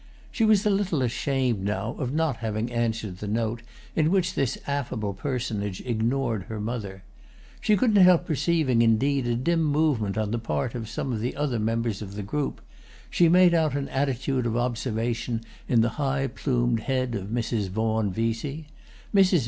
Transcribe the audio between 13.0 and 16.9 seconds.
she made out an attitude of observation in the high plumed